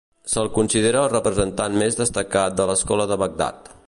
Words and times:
Se'l 0.35 0.47
considera 0.53 1.01
el 1.07 1.11
representant 1.11 1.77
més 1.83 1.97
destacat 2.01 2.57
de 2.63 2.67
l'escola 2.71 3.07
de 3.13 3.19
Bagdad. 3.25 3.71